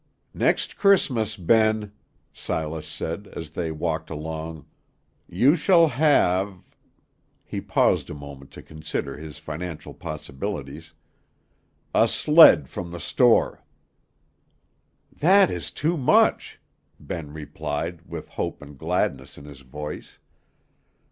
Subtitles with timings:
[0.33, 1.91] "Next Christmas, Ben,"
[2.33, 4.65] Silas said, as they walked along,
[5.29, 6.63] "you shall have"
[7.45, 10.93] he paused a moment to consider his financial possibilities
[11.93, 13.61] "a sled from the store."
[15.15, 16.59] "That is too much,"
[16.99, 20.17] Ben replied, with hope and gladness in his voice.